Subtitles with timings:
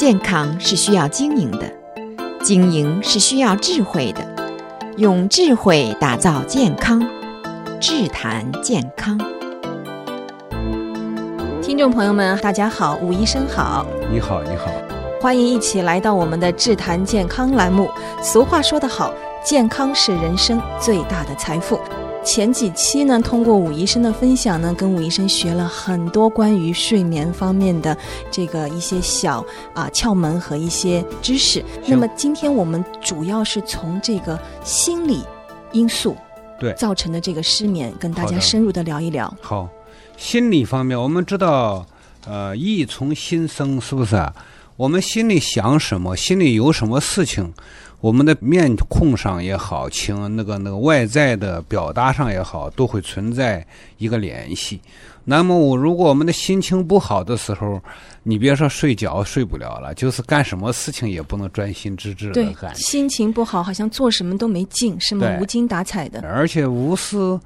[0.00, 1.70] 健康是需要经营的，
[2.42, 4.26] 经营是需要智慧的，
[4.96, 7.06] 用智慧打造健康，
[7.78, 9.20] 智谈健康。
[11.60, 14.70] 听众朋友们，大家好，吴医生好，你好，你好，
[15.20, 17.90] 欢迎一起来到我们的智谈健康栏目。
[18.22, 19.12] 俗话说得好，
[19.44, 21.78] 健康是人生最大的财富。
[22.22, 27.96] 前几期呢，通过武医生的分享呢，跟武医生学了很多关于睡眠方面的
[28.30, 29.38] 这个一些小
[29.74, 31.64] 啊、呃、窍门和一些知识。
[31.86, 35.22] 那么今天我们主要是从这个心理
[35.72, 36.14] 因素
[36.58, 39.32] 对造成的这个失眠，跟大家深入的聊一聊。
[39.40, 39.68] 好，
[40.16, 41.86] 心理方面，我们知道，
[42.26, 44.32] 呃，意从心生，是不是啊？
[44.76, 47.52] 我们心里想什么，心里有什么事情。
[48.00, 53.64] 我们的面控上也好，情那个那个外在的表达上也好，都会存在
[53.98, 54.80] 一个联系。
[55.22, 57.80] 那么我如果我们的心情不好的时候，
[58.22, 62.32] 你别说睡觉睡不了了，就是干什么事情也不能专心致志的。
[62.32, 65.36] 对，心情不好，好像做什么都没劲，是吗？
[65.38, 67.38] 无精打采的，而且无时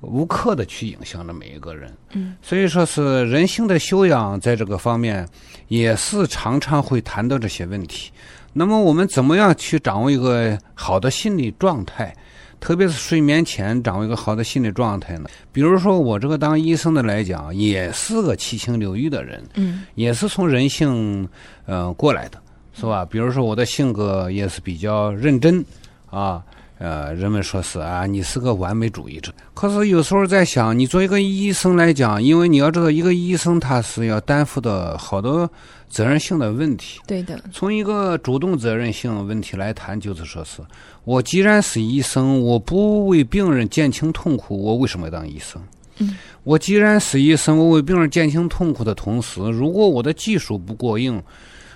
[0.00, 1.92] 无刻的去影响着每一个人。
[2.12, 5.28] 嗯，所以说是人性的修养，在这个方面
[5.66, 8.12] 也是常常会谈到这些问题。
[8.52, 12.14] 那么我们怎么样去掌握一个好的心理状态？
[12.60, 15.28] 特别是睡眠前掌握一个好的心理状态呢？
[15.50, 21.24] 比如说我这个当医生的来讲，也是个七情六欲的人，嗯，也是从人性
[21.66, 22.40] 嗯、呃、过来的，
[22.72, 23.04] 是吧？
[23.04, 25.64] 比如说我的性格也是比较认真
[26.08, 26.40] 啊，
[26.78, 29.32] 呃，人们说是啊，你是个完美主义者。
[29.54, 35.50] 可是有时候在想，你作为一个医生来讲，因为你要知道，一个医生他是要担负的好多。
[35.88, 37.38] 责任性的问题，对的。
[37.52, 40.62] 从一个主动责任性问题来谈，就是说是
[41.04, 45.60] 我既然是医生，我不为病人减轻痛苦，我为什么要当医生？
[45.98, 51.22] 嗯，我既然是医生，我为病人减轻痛苦的同时，如果我的技术不过硬，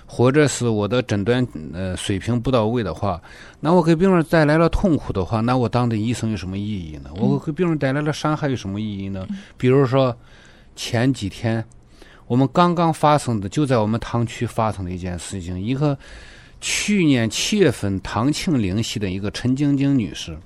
[0.07, 3.21] 或者是我的诊断呃水平不到位的话，
[3.59, 7.11] 那我给病人带来了痛苦的话，那我当的医生有什么意义呢？
[7.17, 9.27] 我给病人带来了伤害有什么意义呢？
[9.57, 10.17] 比如说
[10.75, 11.63] 前几天。
[12.27, 15.97] 我们刚刚发生的，就在我们唐区发生的一件事情，一个
[16.59, 20.37] 去年七月份唐庆领洗的一个陈晶晶女士，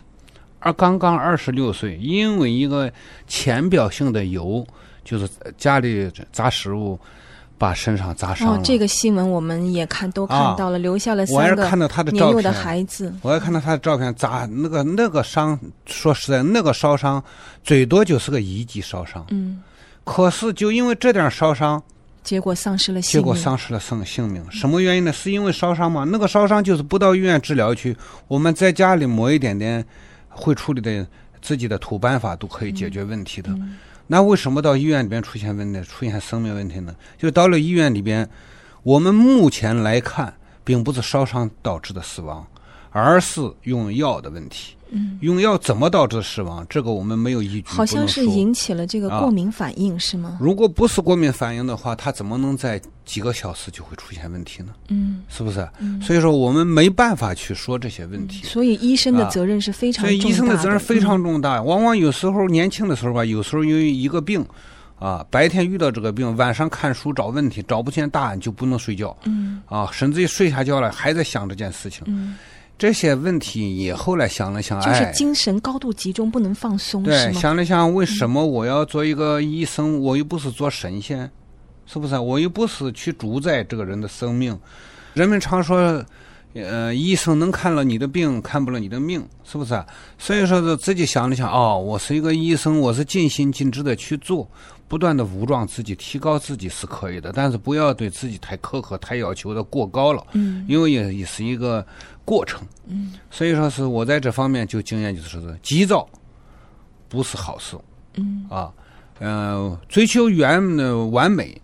[0.59, 2.93] 而刚刚二十六岁，因为一个
[3.25, 4.63] 浅表性的疣，
[5.03, 5.27] 就是
[5.57, 6.99] 家里砸食物，
[7.61, 8.57] 把身上砸伤了。
[8.57, 13.13] 哦，这个新闻我们也看都看到了，啊、留下了三个年幼的孩子。
[13.21, 17.23] 我还看到他的照片，砸那个那个伤，说实在，那个烧伤
[17.63, 19.23] 最多就是个一级烧伤。
[19.29, 19.61] 嗯。
[20.03, 21.79] 可是，就因为这点烧伤，
[22.23, 23.21] 结果丧失了性命。
[23.21, 25.13] 结果丧失了生性命，什么原因呢？
[25.13, 26.03] 是因为烧伤吗？
[26.11, 27.95] 那个烧伤就是不到医院治疗去，
[28.27, 29.85] 我们在家里抹一点点
[30.29, 31.05] 会处理的
[31.43, 33.51] 自己的土办法都可以解决问题的。
[33.51, 33.77] 嗯嗯、
[34.11, 36.93] 那为什么到医院里边出现问题，出现生命问题呢？
[37.17, 38.29] 就到了医院里边，
[38.83, 40.33] 我们目前来看，
[40.65, 42.45] 并不是烧伤导致的死亡，
[42.89, 44.75] 而是用药的问题。
[44.91, 46.65] 嗯，用药怎么导致死亡？
[46.69, 47.63] 这个我们没有依据。
[47.65, 50.37] 好像是引起了这个过敏反应，啊、是吗？
[50.39, 54.73] 如果不是过敏反应的话，它怎么能在几个小时就会出现问题呢？
[54.89, 55.67] 嗯，是不是？
[55.79, 58.41] 嗯、所以说我们没办法去说这些问题。
[58.43, 60.21] 嗯、所以医生的责任是非常重大的。
[60.21, 61.59] 所以医生的责任非常重大。
[61.59, 64.45] 嗯、往往有时候年轻的时候吧，有时候因为一个病，
[64.99, 69.15] 啊，白天遇到这个病，晚上看书找问题，找不见答案就不能睡觉。
[69.23, 72.03] 嗯，啊，甚至于睡下觉了还在想这件事情。
[72.07, 72.35] 嗯。
[72.81, 77.03] 这些问题也后来想了想，就是精神高度集中，不能放松。
[77.03, 79.97] 对，想了想，为什么我要做一个医生？
[79.97, 81.29] 嗯、我又不是做神仙，
[81.85, 82.17] 是不是？
[82.17, 84.59] 我又不是去主宰这个人的生命。
[85.13, 86.03] 人们常说，
[86.53, 89.83] 呃，医生能看了你的病，看不了你的命，是不是？
[90.17, 94.47] 所以说是自己想了想，哦，我是一个医生，我是尽心尽职的去做。
[94.87, 100.21] 不断的武装自己，提高自己是可以的，但是不要对自己太苛刻、太要求的过高了。
[100.33, 101.85] 嗯，因为也也是一个
[102.25, 102.61] 过程。
[102.87, 106.05] 嗯，所以说是我在这方面就经验就是说，急躁
[107.07, 107.77] 不是好事。
[108.15, 108.69] 嗯，啊，
[109.19, 111.61] 嗯、呃，追求完的完美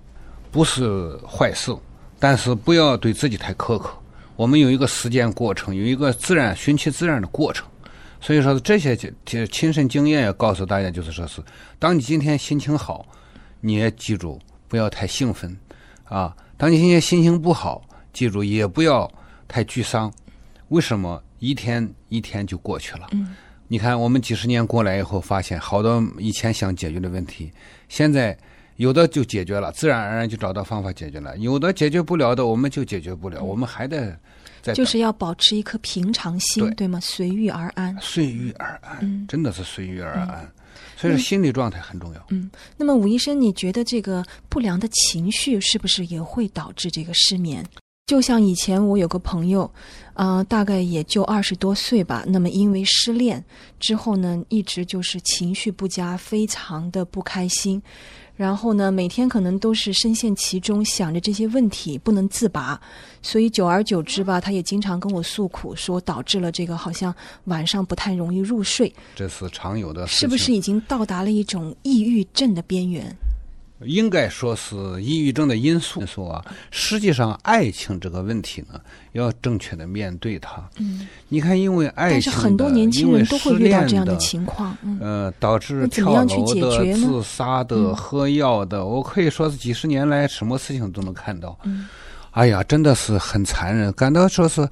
[0.49, 1.75] 不是坏事，
[2.19, 3.89] 但是不要对自己太苛刻。
[4.37, 7.67] 我们有一个实践过程，有一个自然顺其自然的过程。
[8.21, 11.41] 所以说这些亲亲身经验也告诉大家，就是说是，
[11.77, 13.05] 当你今天心情好，
[13.59, 15.55] 你也记住不要太兴奋，
[16.03, 19.11] 啊，当你今天心情不好，记住也不要
[19.47, 20.11] 太沮丧。
[20.69, 23.07] 为什么一天一天就过去了？
[23.11, 23.35] 嗯，
[23.67, 27.51] 你看我们几十年过来以后，发现好多以前想解决的问题，
[27.87, 28.37] 现在
[28.77, 34.17] 有的就解决了，自然而然就找到方法解决了；有的解决不了的，我们就解决不了，我们还得。
[34.73, 36.99] 就是要保持一颗平常心，对，对吗？
[36.99, 40.43] 随遇而安，随遇而安，嗯、真的是随遇而安。
[40.43, 40.51] 嗯、
[40.97, 42.25] 所以说，心理状态很重要。
[42.31, 47.65] 嗯，那么伍医生，你觉得这个不良的情绪是不是也会导致这个失眠？
[48.07, 49.63] 就像以前我有个朋友，
[50.13, 52.25] 啊、呃，大概也就二十多岁吧。
[52.27, 53.41] 那么因为失恋
[53.79, 57.81] 之后呢，一直就是情绪不佳，非常的不开心。
[58.37, 62.79] 然后呢，每天可能都是深陷其中，想着这些问题不能自拔。
[63.23, 67.13] 所以久而久之吧，他也经常跟我诉苦，说导致了这个好像
[67.45, 68.93] 晚上不太容易入睡。
[69.15, 70.19] 这是常有的事。
[70.19, 73.13] 是不是已经到达了一种抑郁症的边缘？
[73.81, 76.43] 应该说是抑郁症的因素因素啊。
[76.71, 78.79] 实际上，爱情这个问题呢，
[79.11, 80.67] 要正确的面对它。
[80.77, 84.75] 嗯，你看，因为爱情，但是很多年轻人都会遇到这样的情况。
[84.81, 91.57] 嗯，呃，导致跳楼的、自杀的、喝药的，我可以说是几十年来什么事情都能看到。
[91.63, 91.87] 嗯。
[92.37, 94.69] 哎呀，真的是很残忍，感到说是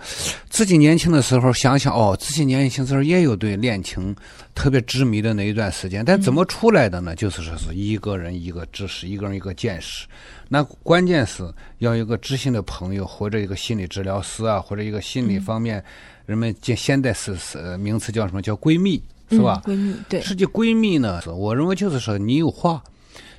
[0.52, 4.16] 自己年轻的时候想想哦，自己年轻时候也有对恋情
[4.54, 7.16] 特别执迷的那一段时间，但怎么出来的呢？
[7.16, 10.06] 就是说是一个人一个知识，一个人一个见识。
[10.48, 11.44] 那关键是
[11.80, 15.84] 要有一个知心的朋友，或者一个心理治疗师啊，或者一个心理方面，
[16.28, 19.02] 人们现现代是是名词叫什么叫闺蜜，
[19.32, 19.64] 是吧？
[19.66, 20.22] 闺蜜对。
[20.22, 22.80] 实际闺蜜呢，我认为就是说你有话。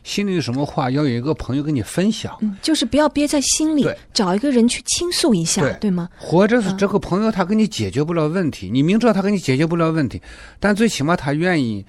[0.06, 6.08] 心里有什么话，要有一个朋友跟你分享，嗯，就是不要憋在心里，找一个人去倾诉一下，对，对吗？
[6.16, 10.22] 或者是这个朋友他给你解决不了问题，嗯，你明知道他给你解决不了问题，
[10.60, 11.84] 但最起码他愿意。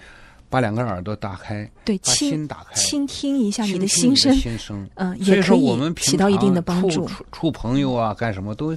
[0.50, 7.06] 把两个耳朵打开，对，把心打开，倾听一下你的心声，心声，嗯，也可以起到一定的帮助。
[7.06, 8.76] 处处，朋友啊，干什么都，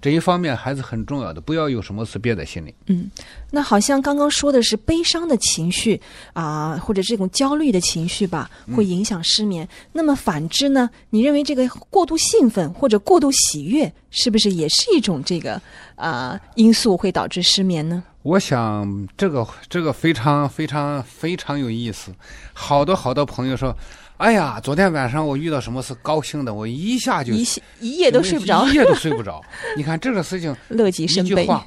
[0.00, 2.74] 这一方面还是很重要的，不要有什么事憋在心里。
[2.86, 3.10] 嗯，
[3.50, 6.00] 那好像刚刚说的是悲伤的情绪
[6.32, 9.64] 啊，或者这种焦虑的情绪吧，会影响失眠。
[9.64, 9.68] 嗯。
[9.92, 10.88] 那么反之呢？
[11.10, 15.60] 你认为这个过度兴奋或者过度喜悦，是不是也是一种这个
[15.94, 18.02] 啊因素会导致失眠呢？
[18.22, 22.14] 我想这个这个非常非常非常有意思，
[22.52, 23.76] 好多好多朋友说，
[24.18, 27.44] 哎呀，昨天晚上我遇到什么事高兴的，我一下就一
[27.80, 29.42] 一夜都睡不着，一夜都睡不着。
[29.76, 31.66] 你看这个事情，乐极生悲，一句话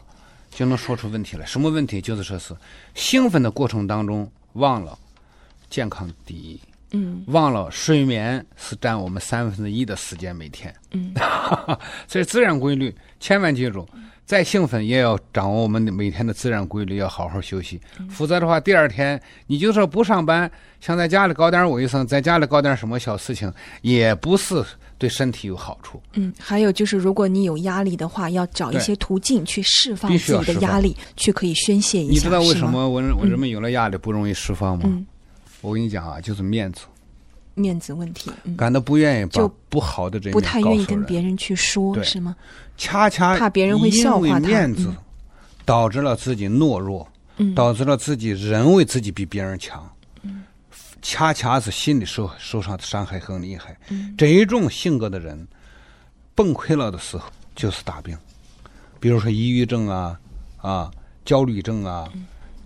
[0.50, 1.46] 就能说出问题来。
[1.46, 2.00] 什么问题？
[2.00, 2.56] 就是说是
[2.94, 4.98] 兴奋的过程当中忘了
[5.70, 6.58] 健康第一，
[6.92, 11.14] 嗯，忘了睡眠是占我们三分之一的时间每天，嗯，
[12.08, 13.86] 所以自然规律千万记住。
[14.26, 17.80] 再兴奋也要掌握我们每天的自然规律，要好好休息。
[18.10, 20.50] 否则的话，第二天你就说不上班，
[20.82, 24.64] 想在家里搞点卫生，在家里搞点什么小事情，也不是
[24.98, 26.02] 对身体有好处。
[26.14, 32.14] 嗯，还有就是，如果你有压力的话，要找一些途径去释放自己的压力，去可以宣泄一下。
[32.14, 34.86] 你知道为什么我我人们有了压力不容易释放吗？
[34.86, 35.06] 嗯，
[35.62, 36.82] 我跟你讲啊，就是面子。
[37.56, 42.36] 面子问题，嗯、感到不愿意把不好的这不太愿意跟别人去说，是吗？
[42.78, 44.94] 恰恰怕别人会笑话他，因为面子
[45.66, 47.08] 导致了自己懦弱，
[47.38, 49.90] 嗯，导致了自己认为自己比别人强，
[50.22, 50.44] 嗯，
[51.02, 53.76] 恰恰是心理受受伤的伤害很厉害。
[53.90, 55.48] 嗯，这一种性格的人
[56.36, 57.24] 崩溃了的时候
[57.56, 58.18] 就是大病，
[59.00, 60.20] 比如说抑郁症啊，
[60.58, 60.92] 啊，
[61.24, 62.08] 焦虑症啊。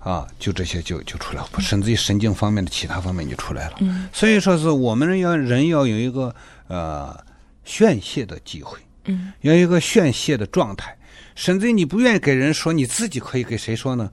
[0.04, 3.76] 嗯啊，就这些就就出来了，甚至于神经方面的其他方面就出来了。
[3.80, 6.34] 嗯，所以说是我们要人要有一个
[6.68, 7.18] 呃
[7.66, 10.96] 宣泄的机会，嗯，要有一个宣泄的状态。
[11.36, 14.10] 甚至于你不愿意给人说，你自己可以给谁说呢？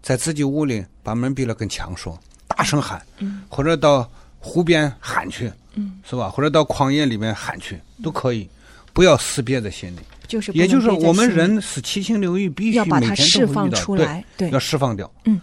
[0.00, 4.08] 在自己屋里把门闭了，跟墙说，大声喊，嗯，或者到
[4.38, 6.28] 湖边喊去，嗯，是吧？
[6.28, 8.48] 或者到旷野里面喊去都可以，
[8.92, 10.00] 不要死憋在心里。
[10.28, 15.10] 就是，也就是说，我们人是七情六欲，必须每天都会遇到，释放出来，对，要释放掉。
[15.24, 15.40] 嗯，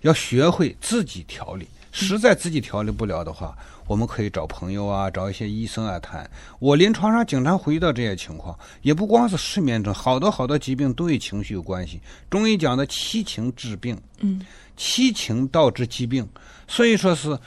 [0.00, 1.66] 要学会自己调理。
[1.96, 6.28] 实在自己调理不了的话，嗯，我们可以找朋友啊，找一些医生啊谈。
[6.58, 12.00] 我临床上经常会遇到这些情况，也不光是失眠症，好多好多疾病都与情绪有关系。
[12.28, 14.40] 中医讲的七情治病，嗯，
[14.76, 16.28] 七情导致疾病，
[16.66, 17.38] 所以说是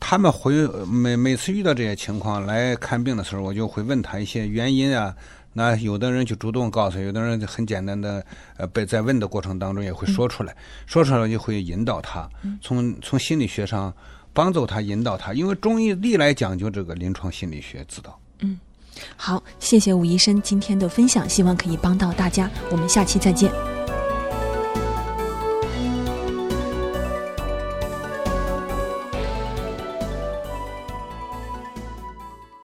[0.00, 0.52] 他们回
[0.84, 5.14] 每每次遇到这些情况来看病的时候，我就会问他一些原因啊。
[5.54, 8.22] 那有的人就主动告诉，有的人就很简单的，
[8.56, 12.28] 呃，被在问的过程当中也会说出来，嗯、说出来就会引导他，
[12.60, 13.94] 从从心理学上
[14.32, 18.18] 帮助他引导他，因为中医历来讲究这个临床心理学指导。
[18.40, 18.58] 嗯，
[19.16, 23.83] 好，谢谢武医生今天的分享，希望可以帮到大家，我们下期再见。